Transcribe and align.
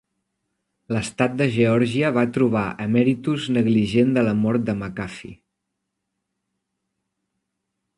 L'estat 0.95 1.35
de 1.41 1.47
Geòrgia 1.57 2.09
va 2.17 2.23
trobar 2.39 2.65
Emeritus 2.87 3.47
negligent 3.59 4.19
de 4.19 4.27
la 4.31 4.35
mort 4.43 4.69
de 4.71 4.79
McAfee. 4.79 5.39